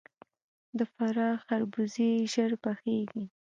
[0.77, 3.23] د فراه خربوزې ژر پخیږي.